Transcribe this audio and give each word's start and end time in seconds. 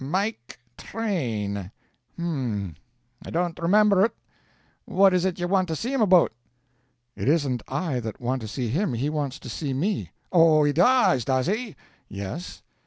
Mike 0.03 0.57
Train. 0.79 1.69
H'm. 2.17 2.73
I 3.23 3.29
don't 3.29 3.59
remember 3.59 4.01
ut. 4.03 4.15
What 4.85 5.13
is 5.13 5.25
it 5.25 5.37
ye 5.37 5.45
want 5.45 5.67
to 5.67 5.75
see 5.75 5.93
him 5.93 6.01
about?" 6.01 6.31
"It 7.15 7.27
isn't 7.27 7.61
I 7.67 7.99
that 7.99 8.19
want 8.19 8.41
to 8.41 8.47
see 8.47 8.69
him, 8.69 8.95
he 8.95 9.11
wants 9.11 9.37
to 9.37 9.47
see 9.47 9.75
me." 9.75 10.09
"Oh, 10.31 10.63
he 10.63 10.73
does, 10.73 11.23
does 11.23 11.45
he?" 11.45 11.75
"Yes." 12.09 12.63